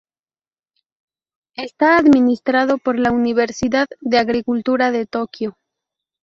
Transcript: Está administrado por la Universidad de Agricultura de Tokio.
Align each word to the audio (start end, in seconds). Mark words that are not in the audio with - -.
Está 1.55 1.99
administrado 1.99 2.79
por 2.79 2.97
la 2.97 3.11
Universidad 3.11 3.85
de 3.99 4.17
Agricultura 4.17 4.89
de 4.89 5.05
Tokio. 5.05 5.59